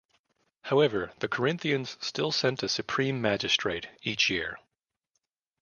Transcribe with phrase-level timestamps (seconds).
[0.63, 4.57] However, the Corinthians still sent a supreme magistrate each year.